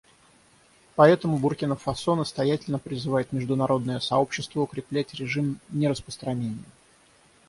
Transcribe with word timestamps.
Поэтому 0.95 1.37
Буркина-Фасо 1.37 2.15
настоятельно 2.15 2.79
призывает 2.79 3.31
международное 3.33 3.99
сообщество 3.99 4.61
укреплять 4.61 5.13
режим 5.13 5.59
нераспространения. 5.69 6.63